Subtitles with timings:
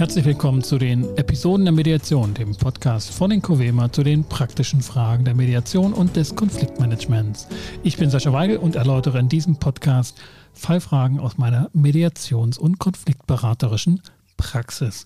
[0.00, 4.80] Herzlich willkommen zu den Episoden der Mediation, dem Podcast von den Covema zu den praktischen
[4.80, 7.46] Fragen der Mediation und des Konfliktmanagements.
[7.82, 10.18] Ich bin Sascha Weigel und erläutere in diesem Podcast
[10.54, 14.00] Fallfragen aus meiner mediations- und konfliktberaterischen
[14.38, 15.04] Praxis.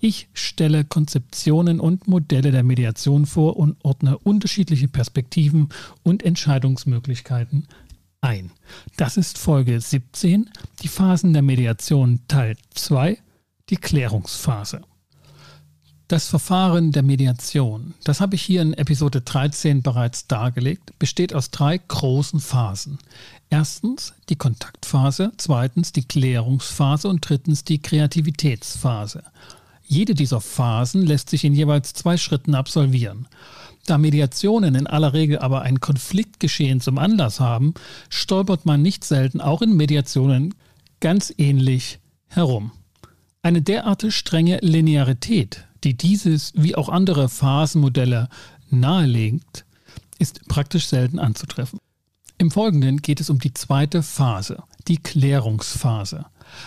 [0.00, 5.70] Ich stelle Konzeptionen und Modelle der Mediation vor und ordne unterschiedliche Perspektiven
[6.04, 7.66] und Entscheidungsmöglichkeiten
[8.20, 8.52] ein.
[8.96, 10.48] Das ist Folge 17,
[10.84, 13.18] die Phasen der Mediation Teil 2
[13.68, 14.82] die Klärungsphase.
[16.08, 21.50] Das Verfahren der Mediation, das habe ich hier in Episode 13 bereits dargelegt, besteht aus
[21.50, 22.98] drei großen Phasen.
[23.50, 29.24] Erstens die Kontaktphase, zweitens die Klärungsphase und drittens die Kreativitätsphase.
[29.84, 33.26] Jede dieser Phasen lässt sich in jeweils zwei Schritten absolvieren.
[33.86, 37.74] Da Mediationen in aller Regel aber ein Konfliktgeschehen zum Anlass haben,
[38.10, 40.54] stolpert man nicht selten auch in Mediationen
[41.00, 42.70] ganz ähnlich herum.
[43.46, 48.28] Eine derartig strenge Linearität, die dieses wie auch andere Phasenmodelle
[48.70, 49.64] nahelegt,
[50.18, 51.78] ist praktisch selten anzutreffen.
[52.38, 56.26] Im Folgenden geht es um die zweite Phase, die Klärungsphase.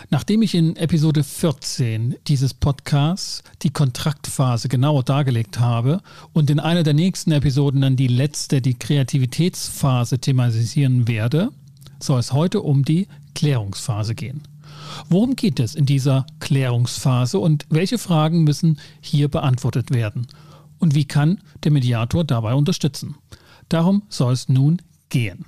[0.09, 6.83] Nachdem ich in Episode 14 dieses Podcasts die Kontraktphase genauer dargelegt habe und in einer
[6.83, 11.50] der nächsten Episoden dann die letzte, die Kreativitätsphase thematisieren werde,
[12.00, 14.44] soll es heute um die Klärungsphase gehen.
[15.09, 20.27] Worum geht es in dieser Klärungsphase und welche Fragen müssen hier beantwortet werden?
[20.79, 23.15] Und wie kann der Mediator dabei unterstützen?
[23.67, 25.45] Darum soll es nun gehen.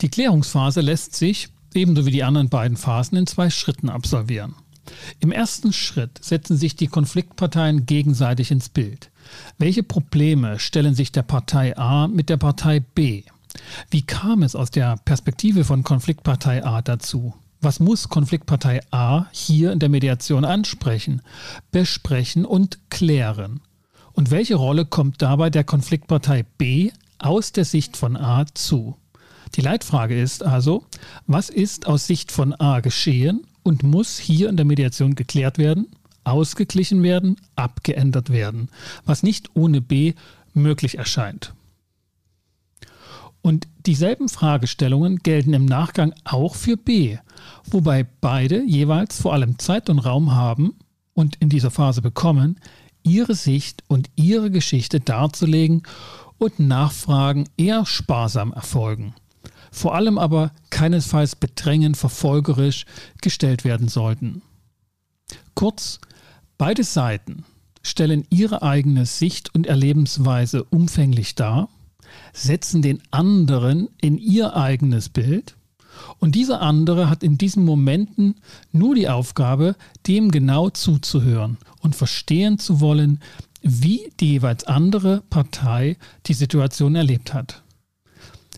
[0.00, 4.54] Die Klärungsphase lässt sich, ebenso wie die anderen beiden Phasen, in zwei Schritten absolvieren.
[5.20, 9.10] Im ersten Schritt setzen sich die Konfliktparteien gegenseitig ins Bild.
[9.58, 13.22] Welche Probleme stellen sich der Partei A mit der Partei B?
[13.90, 17.34] Wie kam es aus der Perspektive von Konfliktpartei A dazu?
[17.64, 21.22] Was muss Konfliktpartei A hier in der Mediation ansprechen,
[21.70, 23.60] besprechen und klären?
[24.14, 28.96] Und welche Rolle kommt dabei der Konfliktpartei B aus der Sicht von A zu?
[29.54, 30.86] Die Leitfrage ist also,
[31.28, 35.86] was ist aus Sicht von A geschehen und muss hier in der Mediation geklärt werden,
[36.24, 38.70] ausgeglichen werden, abgeändert werden,
[39.04, 40.14] was nicht ohne B
[40.52, 41.54] möglich erscheint.
[43.42, 47.18] Und dieselben Fragestellungen gelten im Nachgang auch für B,
[47.64, 50.74] wobei beide jeweils vor allem Zeit und Raum haben
[51.12, 52.60] und in dieser Phase bekommen,
[53.02, 55.82] ihre Sicht und ihre Geschichte darzulegen
[56.38, 59.14] und Nachfragen eher sparsam erfolgen.
[59.72, 62.84] Vor allem aber keinesfalls bedrängend verfolgerisch
[63.20, 64.42] gestellt werden sollten.
[65.54, 66.00] Kurz,
[66.58, 67.44] beide Seiten
[67.82, 71.68] stellen ihre eigene Sicht und Erlebensweise umfänglich dar
[72.32, 75.56] setzen den anderen in ihr eigenes Bild
[76.18, 78.36] und dieser andere hat in diesen Momenten
[78.72, 83.20] nur die Aufgabe, dem genau zuzuhören und verstehen zu wollen,
[83.62, 85.96] wie die jeweils andere Partei
[86.26, 87.62] die Situation erlebt hat,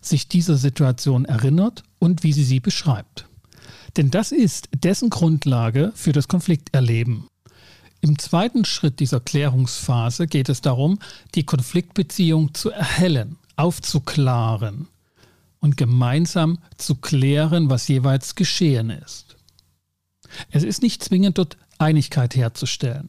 [0.01, 3.27] sich dieser Situation erinnert und wie sie sie beschreibt.
[3.97, 7.27] Denn das ist dessen Grundlage für das Konflikterleben.
[8.01, 10.99] Im zweiten Schritt dieser Klärungsphase geht es darum,
[11.35, 14.89] die Konfliktbeziehung zu erhellen aufzuklaren
[15.61, 19.37] und gemeinsam zu klären, was jeweils geschehen ist.
[20.51, 23.09] Es ist nicht zwingend dort Einigkeit herzustellen.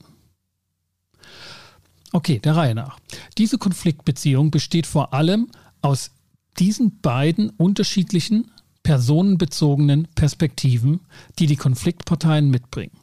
[2.12, 3.00] Okay, der Reihe nach.
[3.38, 5.50] Diese Konfliktbeziehung besteht vor allem
[5.82, 6.12] aus
[6.58, 8.52] diesen beiden unterschiedlichen
[8.84, 11.02] personenbezogenen Perspektiven,
[11.40, 12.98] die die Konfliktparteien mitbringen.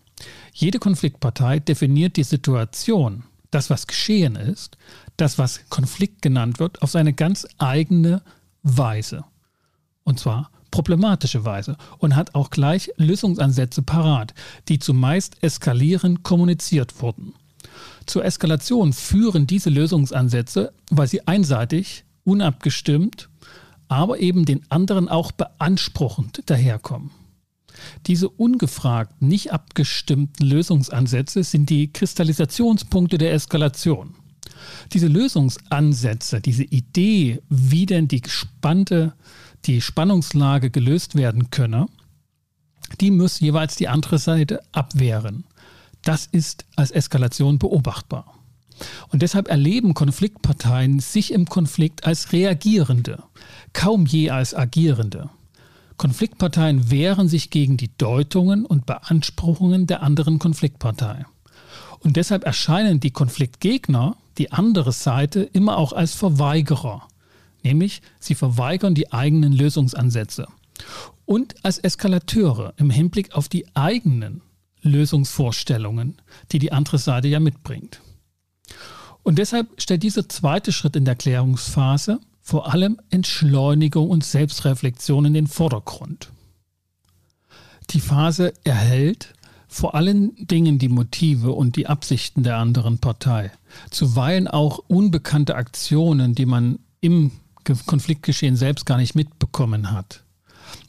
[0.54, 4.76] Jede Konfliktpartei definiert die Situation, das, was geschehen ist,
[5.16, 8.22] das, was Konflikt genannt wird, auf seine ganz eigene
[8.64, 9.24] Weise.
[10.02, 14.34] Und zwar problematische Weise und hat auch gleich Lösungsansätze parat,
[14.68, 17.34] die zumeist eskalierend kommuniziert wurden.
[18.06, 23.28] Zur Eskalation führen diese Lösungsansätze, weil sie einseitig, unabgestimmt,
[23.86, 27.10] aber eben den anderen auch beanspruchend daherkommen.
[28.06, 34.14] Diese ungefragt, nicht abgestimmten Lösungsansätze sind die Kristallisationspunkte der Eskalation.
[34.93, 39.14] Diese Lösungsansätze, diese Idee, wie denn die gespannte,
[39.64, 41.87] die Spannungslage gelöst werden könne,
[43.00, 45.44] die muss jeweils die andere Seite abwehren.
[46.02, 48.35] Das ist als Eskalation beobachtbar.
[49.08, 53.23] Und deshalb erleben Konfliktparteien sich im Konflikt als Reagierende,
[53.73, 55.31] kaum je als Agierende.
[56.02, 61.25] Konfliktparteien wehren sich gegen die Deutungen und Beanspruchungen der anderen Konfliktpartei.
[62.00, 67.06] Und deshalb erscheinen die Konfliktgegner, die andere Seite, immer auch als Verweigerer.
[67.62, 70.49] Nämlich, sie verweigern die eigenen Lösungsansätze.
[71.25, 74.43] Und als Eskalateure im Hinblick auf die eigenen
[74.81, 76.20] Lösungsvorstellungen,
[76.50, 78.00] die die andere Seite ja mitbringt.
[79.22, 85.34] Und deshalb stellt dieser zweite Schritt in der Klärungsphase vor allem Entschleunigung und Selbstreflexion in
[85.34, 86.30] den Vordergrund.
[87.90, 89.34] Die Phase erhält
[89.72, 93.50] vor allen Dingen die Motive und die Absichten der anderen Partei,
[93.90, 97.30] zuweilen auch unbekannte Aktionen, die man im
[97.86, 100.24] Konfliktgeschehen selbst gar nicht mitbekommen hat.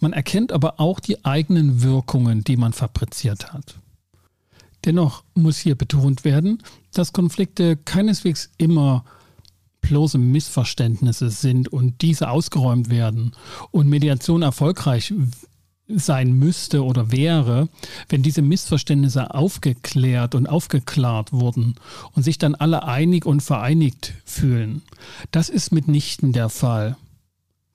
[0.01, 3.75] Man erkennt aber auch die eigenen Wirkungen, die man fabriziert hat.
[4.83, 6.61] Dennoch muss hier betont werden,
[6.93, 9.05] dass Konflikte keineswegs immer
[9.83, 13.33] bloße Missverständnisse sind und diese ausgeräumt werden
[13.69, 15.13] und Mediation erfolgreich
[15.87, 17.69] sein müsste oder wäre,
[18.09, 21.75] wenn diese Missverständnisse aufgeklärt und aufgeklärt wurden
[22.13, 24.81] und sich dann alle einig und vereinigt fühlen.
[25.31, 26.97] Das ist mitnichten der Fall.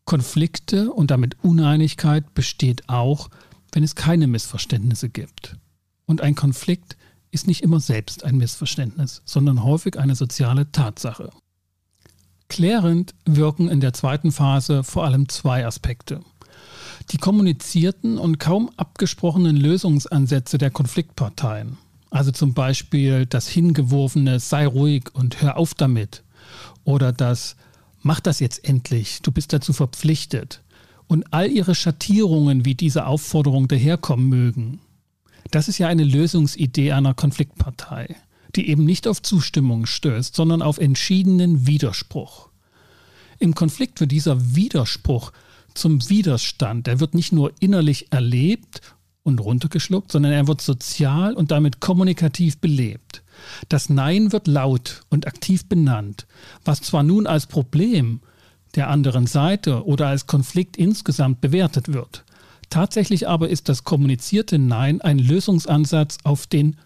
[0.05, 3.29] Konflikte und damit Uneinigkeit besteht auch,
[3.73, 5.57] wenn es keine Missverständnisse gibt.
[6.07, 6.97] Und ein Konflikt
[7.31, 11.31] ist nicht immer selbst ein Missverständnis, sondern häufig eine soziale Tatsache.
[12.49, 16.21] Klärend wirken in der zweiten Phase vor allem zwei Aspekte.
[17.11, 21.79] Die kommunizierten und kaum abgesprochenen Lösungsansätze der Konfliktparteien,
[22.11, 26.23] also zum Beispiel das hingeworfene sei ruhig und hör auf damit
[26.85, 27.57] oder das
[28.03, 30.63] mach das jetzt endlich, du bist dazu verpflichtet
[31.07, 34.81] und all ihre Schattierungen, wie diese Aufforderung daherkommen mögen.
[35.51, 38.17] Das ist ja eine Lösungsidee einer Konfliktpartei
[38.59, 42.49] die eben nicht auf Zustimmung stößt, sondern auf entschiedenen Widerspruch.
[43.39, 45.33] Im Konflikt wird dieser Widerspruch
[45.75, 46.89] zum Widerstand.
[46.89, 48.81] Er wird nicht nur innerlich erlebt
[49.23, 53.23] und runtergeschluckt, sondern er wird sozial und damit kommunikativ belebt.
[53.69, 56.27] Das Nein wird laut und aktiv benannt,
[56.65, 58.21] was zwar nun als Problem
[58.75, 62.25] der anderen Seite oder als Konflikt insgesamt bewertet wird.
[62.71, 66.77] Tatsächlich aber ist das kommunizierte Nein ein Lösungsansatz auf den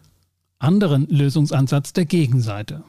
[0.63, 2.83] anderen Lösungsansatz der Gegenseite.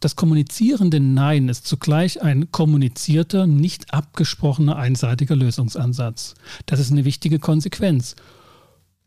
[0.00, 6.34] Das kommunizierende Nein ist zugleich ein kommunizierter, nicht abgesprochener einseitiger Lösungsansatz.
[6.64, 8.16] Das ist eine wichtige Konsequenz.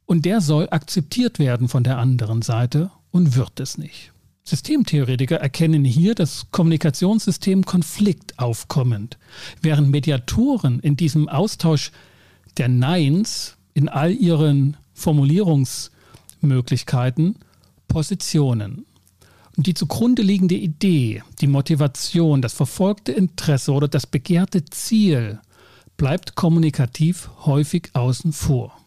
[0.05, 4.11] Und der soll akzeptiert werden von der anderen Seite und wird es nicht.
[4.43, 9.17] Systemtheoretiker erkennen hier das Kommunikationssystem Konflikt aufkommend,
[9.61, 11.91] während Mediatoren in diesem Austausch
[12.57, 15.89] der Neins in all ihren Formulierungs-
[16.43, 17.35] Möglichkeiten,
[17.87, 18.85] Positionen.
[19.55, 25.39] Und die zugrunde liegende Idee, die Motivation, das verfolgte Interesse oder das begehrte Ziel
[25.97, 28.77] bleibt kommunikativ häufig außen vor.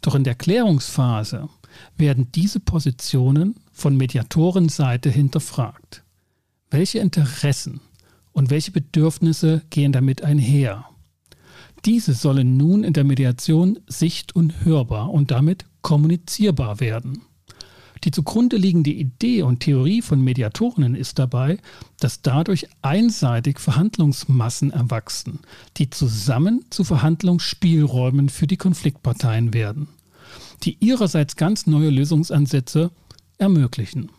[0.00, 1.48] Doch in der Klärungsphase
[1.96, 6.02] werden diese Positionen von Mediatorenseite hinterfragt.
[6.70, 7.80] Welche Interessen
[8.32, 10.86] und welche Bedürfnisse gehen damit einher?
[11.84, 17.22] Diese sollen nun in der Mediation sicht- und hörbar und damit kommunizierbar werden.
[18.02, 21.58] Die zugrunde liegende Idee und Theorie von Mediatoren ist dabei,
[22.00, 25.38] dass dadurch einseitig Verhandlungsmassen erwachsen,
[25.76, 29.86] die zusammen zu Verhandlungsspielräumen für die Konfliktparteien werden,
[30.64, 32.90] die ihrerseits ganz neue Lösungsansätze
[33.38, 34.10] ermöglichen.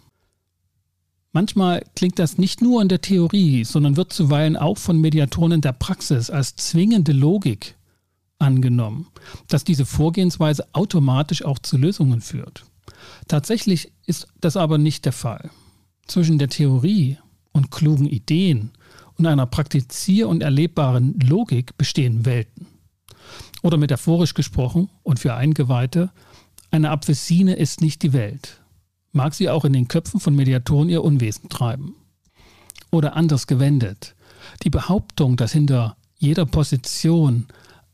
[1.33, 5.61] Manchmal klingt das nicht nur in der Theorie, sondern wird zuweilen auch von Mediatoren in
[5.61, 7.76] der Praxis als zwingende Logik
[8.39, 9.07] angenommen,
[9.47, 12.65] dass diese Vorgehensweise automatisch auch zu Lösungen führt.
[13.27, 15.49] Tatsächlich ist das aber nicht der Fall.
[16.07, 17.17] Zwischen der Theorie
[17.51, 18.71] und klugen Ideen
[19.15, 22.67] und einer praktizier- und erlebbaren Logik bestehen Welten.
[23.63, 26.11] Oder metaphorisch gesprochen und für Eingeweihte,
[26.71, 28.61] eine Apfelsine ist nicht die Welt.
[29.11, 31.95] Mag sie auch in den Köpfen von Mediatoren ihr Unwesen treiben.
[32.91, 34.15] Oder anders gewendet,
[34.63, 37.47] die Behauptung, dass hinter jeder Position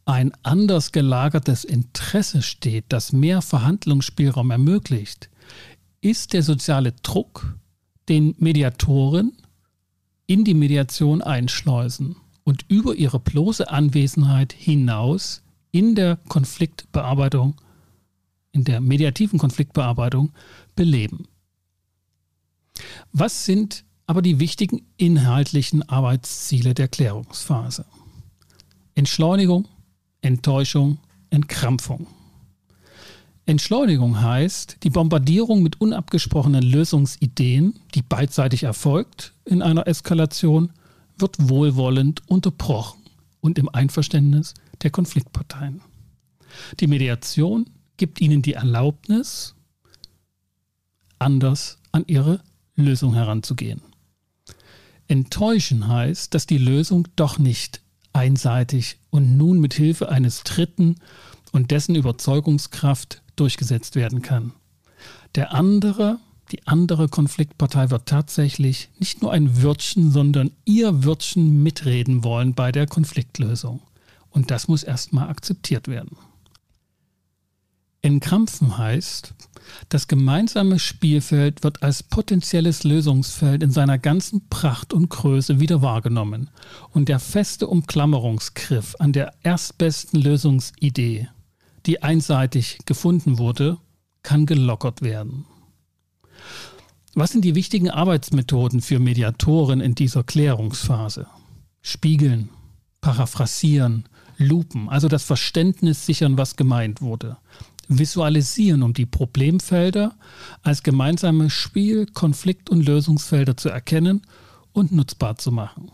[0.05, 5.29] ein anders gelagertes Interesse steht, das mehr Verhandlungsspielraum ermöglicht,
[6.01, 7.57] ist der soziale Druck,
[8.09, 9.31] den Mediatoren
[10.27, 15.41] in die Mediation einschleusen und über ihre bloße Anwesenheit hinaus
[15.71, 17.55] in der Konfliktbearbeitung,
[18.51, 20.33] in der mediativen Konfliktbearbeitung
[20.75, 21.27] beleben.
[23.11, 27.85] Was sind aber die wichtigen inhaltlichen Arbeitsziele der Klärungsphase?
[28.95, 29.67] Entschleunigung,
[30.23, 30.97] Enttäuschung,
[31.29, 32.07] Entkrampfung.
[33.45, 40.71] Entschleunigung heißt die Bombardierung mit unabgesprochenen Lösungsideen, die beidseitig erfolgt in einer Eskalation,
[41.17, 43.01] wird wohlwollend unterbrochen
[43.41, 45.81] und im Einverständnis der Konfliktparteien.
[46.79, 49.55] Die Mediation gibt ihnen die Erlaubnis,
[51.19, 52.39] anders an ihre
[52.75, 53.81] Lösung heranzugehen.
[55.07, 57.82] Enttäuschen heißt, dass die Lösung doch nicht
[58.13, 60.95] einseitig und nun mit Hilfe eines Dritten
[61.51, 64.53] und dessen Überzeugungskraft durchgesetzt werden kann.
[65.35, 66.19] Der andere,
[66.51, 72.71] die andere Konfliktpartei wird tatsächlich nicht nur ein Wörtchen, sondern ihr Wörtchen mitreden wollen bei
[72.71, 73.81] der Konfliktlösung.
[74.29, 76.17] Und das muss erstmal akzeptiert werden.
[78.03, 79.33] Entkrampfen heißt,
[79.87, 86.49] das gemeinsame Spielfeld wird als potenzielles Lösungsfeld in seiner ganzen Pracht und Größe wieder wahrgenommen
[86.91, 91.29] und der feste Umklammerungsgriff an der erstbesten Lösungsidee,
[91.85, 93.77] die einseitig gefunden wurde,
[94.21, 95.45] kann gelockert werden.
[97.15, 101.27] Was sind die wichtigen Arbeitsmethoden für Mediatoren in dieser Klärungsphase?
[101.81, 102.49] Spiegeln,
[102.99, 107.37] paraphrasieren, lupen, also das Verständnis sichern, was gemeint wurde,
[107.87, 110.15] visualisieren, um die Problemfelder
[110.61, 114.21] als gemeinsame Spiel-, Konflikt- und Lösungsfelder zu erkennen
[114.71, 115.91] und nutzbar zu machen.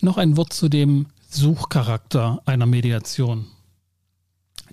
[0.00, 3.46] Noch ein Wort zu dem Suchcharakter einer Mediation,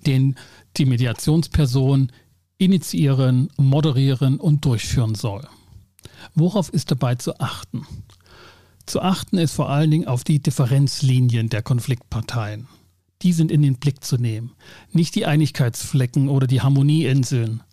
[0.05, 0.35] den
[0.77, 2.11] die Mediationsperson
[2.57, 5.47] initiieren, moderieren und durchführen soll.
[6.33, 7.85] Worauf ist dabei zu achten?
[8.85, 12.67] Zu achten ist vor allen Dingen auf die Differenzlinien der Konfliktparteien
[13.21, 14.51] die sind in den Blick zu nehmen.
[14.91, 17.63] Nicht die Einigkeitsflecken oder die Harmonieinseln.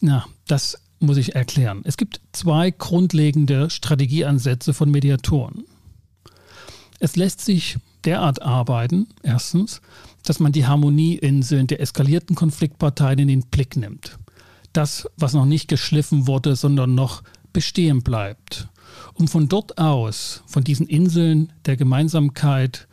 [0.00, 1.82] Na, das muss ich erklären.
[1.84, 5.64] Es gibt zwei grundlegende Strategieansätze von Mediatoren.
[6.98, 9.80] Es lässt sich derart arbeiten, erstens,
[10.22, 14.18] dass man die Harmonieinseln der eskalierten Konfliktparteien in den Blick nimmt.
[14.72, 17.22] Das, was noch nicht geschliffen wurde, sondern noch
[17.52, 18.68] bestehen bleibt.
[19.14, 22.88] Um von dort aus, von diesen Inseln der Gemeinsamkeit,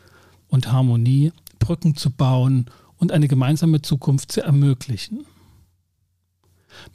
[0.47, 2.65] und Harmonie, Brücken zu bauen
[2.97, 5.25] und eine gemeinsame Zukunft zu ermöglichen.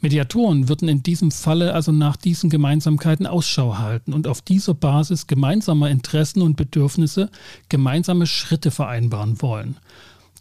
[0.01, 5.27] Mediatoren würden in diesem Falle also nach diesen Gemeinsamkeiten Ausschau halten und auf dieser Basis
[5.27, 7.31] gemeinsamer Interessen und Bedürfnisse
[7.69, 9.77] gemeinsame Schritte vereinbaren wollen,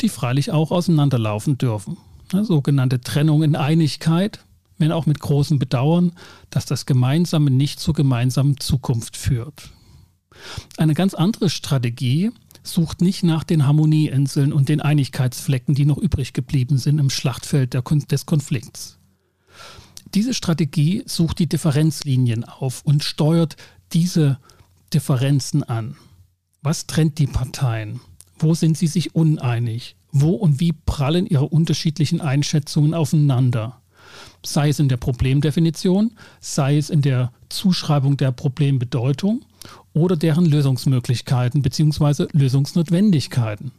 [0.02, 1.98] die freilich auch auseinanderlaufen dürfen.
[2.32, 4.46] Sogenannte Trennung in Einigkeit,
[4.78, 6.14] wenn auch mit großem Bedauern,
[6.50, 9.72] dass das Gemeinsame nicht zur gemeinsamen Zukunft führt.
[10.78, 12.32] Eine ganz andere Strategie
[12.70, 17.74] sucht nicht nach den Harmonieinseln und den Einigkeitsflecken, die noch übrig geblieben sind im Schlachtfeld
[17.74, 19.00] des Konflikts.
[20.16, 23.58] Diese Strategie sucht die Differenzlinien auf und steuert
[23.94, 24.40] diese
[24.94, 25.96] Differenzen an.
[26.62, 28.00] Was trennt die Parteien?
[28.40, 29.96] Wo sind sie sich uneinig?
[30.12, 33.82] Wo und wie prallen ihre unterschiedlichen Einschätzungen aufeinander?
[34.44, 39.46] Sei es in der Problemdefinition, sei es in der Zuschreibung der Problembedeutung
[39.94, 42.28] oder deren Lösungsmöglichkeiten bzw.
[42.32, 43.72] Lösungsnotwendigkeiten.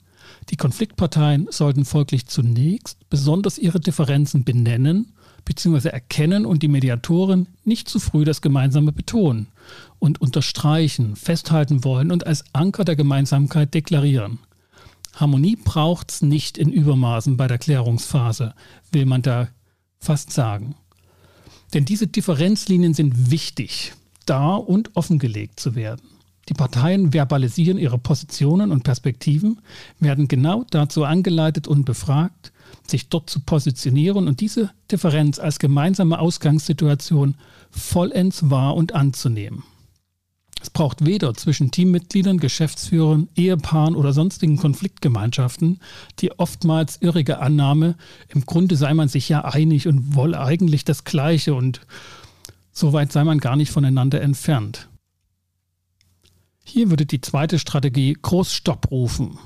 [0.51, 5.13] Die Konfliktparteien sollten folglich zunächst besonders ihre Differenzen benennen
[5.45, 5.89] bzw.
[5.89, 9.49] erkennen und die Mediatoren nicht zu früh das Gemeinsame betonen
[9.99, 14.39] und unterstreichen, festhalten wollen und als Anker der Gemeinsamkeit deklarieren.
[15.15, 18.55] Harmonie braucht es nicht in Übermaßen bei der Klärungsphase,
[18.93, 19.49] will man da
[19.99, 20.77] fast sagen.
[21.75, 23.93] Denn diese Differenzlinien sind wichtig,
[24.27, 26.03] da und offengelegt zu werden.
[26.49, 29.61] Die Parteien verbalisieren ihre Positionen und Perspektiven,
[30.01, 32.53] werden genau dazu angeleitet und befragt,
[32.89, 37.37] sich dort zu positionieren und diese Differenz als gemeinsame Ausgangssituation
[37.71, 39.63] vollends wahr und anzunehmen.
[40.63, 45.81] Es braucht weder zwischen Teammitgliedern, Geschäftsführern, Ehepaaren oder sonstigen Konfliktgemeinschaften
[46.19, 47.97] die oftmals irrige Annahme,
[48.29, 51.81] im Grunde sei man sich ja einig und wolle eigentlich das Gleiche und
[52.81, 54.89] so weit sei man gar nicht voneinander entfernt.
[56.65, 59.39] Hier würde die zweite Strategie Großstopp rufen.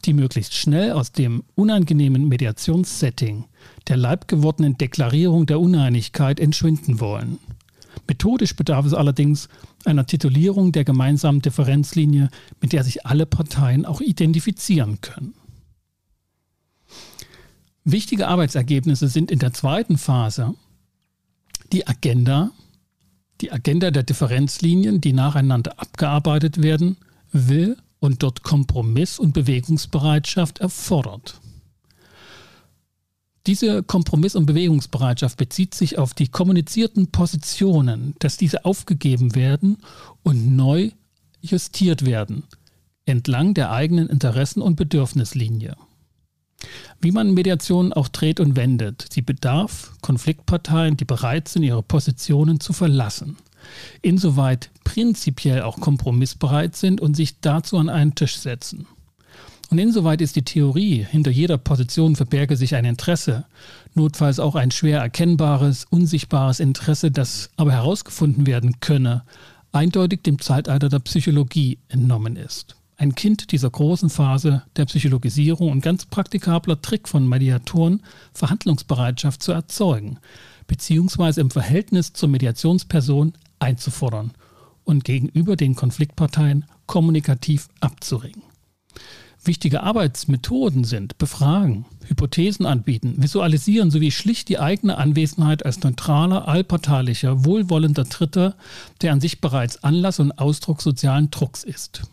[0.06, 3.46] die möglichst schnell aus dem unangenehmen Mediationssetting
[3.88, 7.40] der leibgewordenen Deklarierung der Uneinigkeit entschwinden wollen.
[8.08, 9.50] Methodisch bedarf es allerdings
[9.84, 12.30] einer Titulierung der gemeinsamen Differenzlinie,
[12.62, 15.34] mit der sich alle Parteien auch identifizieren können.
[17.84, 20.54] Wichtige Arbeitsergebnisse sind in der zweiten Phase
[21.72, 22.52] die Agenda,
[23.40, 26.98] die Agenda der Differenzlinien, die nacheinander abgearbeitet werden
[27.32, 31.40] will und dort Kompromiss und Bewegungsbereitschaft erfordert.
[33.48, 39.78] Diese Kompromiss- und Bewegungsbereitschaft bezieht sich auf die kommunizierten Positionen, dass diese aufgegeben werden
[40.22, 40.92] und neu
[41.42, 42.44] justiert werden,
[43.06, 45.76] entlang der eigenen Interessen- und Bedürfnislinie.
[47.02, 52.60] Wie man Mediation auch dreht und wendet, sie bedarf Konfliktparteien, die bereit sind, ihre Positionen
[52.60, 53.38] zu verlassen,
[54.02, 58.88] insoweit prinzipiell auch kompromissbereit sind und sich dazu an einen Tisch setzen.
[59.72, 63.46] Und insoweit ist die Theorie, hinter jeder Position verberge sich ein Interesse,
[63.96, 69.24] notfalls auch ein schwer erkennbares, unsichtbares Interesse, das aber herausgefunden werden könne,
[69.72, 72.76] eindeutig dem Zeitalter der Psychologie entnommen ist.
[73.02, 79.52] Ein Kind dieser großen Phase der Psychologisierung und ganz praktikabler Trick von Mediatoren, Verhandlungsbereitschaft zu
[79.54, 80.20] erzeugen,
[80.68, 84.34] beziehungsweise im Verhältnis zur Mediationsperson einzufordern
[84.84, 88.44] und gegenüber den Konfliktparteien kommunikativ abzuringen.
[89.44, 97.46] Wichtige Arbeitsmethoden sind Befragen, Hypothesen anbieten, visualisieren sowie schlicht die eigene Anwesenheit als neutraler, allparteilicher,
[97.46, 98.56] wohlwollender Dritter,
[99.02, 102.04] der an sich bereits Anlass und Ausdruck sozialen Drucks ist.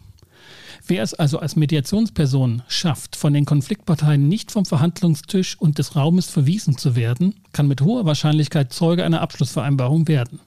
[0.89, 6.31] Wer es also als Mediationsperson schafft, von den Konfliktparteien nicht vom Verhandlungstisch und des Raumes
[6.31, 10.41] verwiesen zu werden, kann mit hoher Wahrscheinlichkeit Zeuge einer Abschlussvereinbarung werden.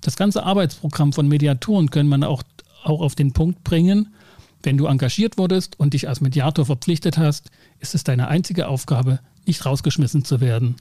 [0.00, 2.44] Das ganze Arbeitsprogramm von Mediatoren können man auch,
[2.84, 4.14] auch auf den Punkt bringen,
[4.62, 9.18] wenn du engagiert wurdest und dich als Mediator verpflichtet hast, ist es deine einzige Aufgabe,
[9.46, 10.76] nicht rausgeschmissen zu werden,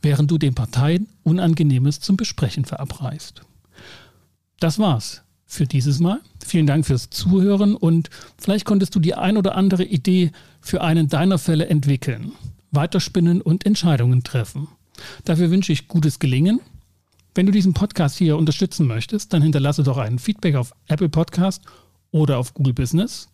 [0.00, 3.42] während du den Parteien Unangenehmes zum Besprechen verabreichst.
[4.60, 6.20] Das war's für dieses Mal.
[6.44, 11.08] Vielen Dank fürs Zuhören und vielleicht konntest du die ein oder andere Idee für einen
[11.08, 12.32] deiner Fälle entwickeln,
[12.72, 14.68] weiterspinnen und Entscheidungen treffen.
[15.24, 16.60] Dafür wünsche ich gutes Gelingen.
[17.34, 21.62] Wenn du diesen Podcast hier unterstützen möchtest, dann hinterlasse doch ein Feedback auf Apple Podcast
[22.10, 23.28] oder auf Google Business.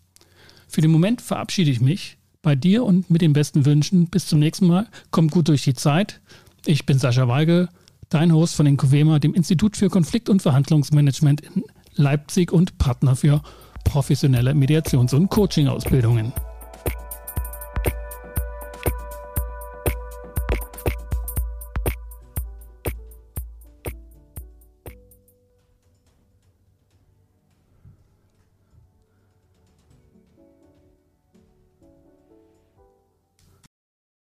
[0.68, 4.08] Für den Moment verabschiede ich mich bei dir und mit den besten Wünschen.
[4.08, 4.88] Bis zum nächsten Mal.
[5.10, 6.20] Kommt gut durch die Zeit.
[6.66, 7.68] Ich bin Sascha Weigel,
[8.08, 11.62] dein Host von den Covema, dem Institut für Konflikt- und Verhandlungsmanagement in
[11.94, 13.42] Leipzig und Partner für
[13.85, 16.33] professionelle Mediations- und Coaching-Ausbildungen.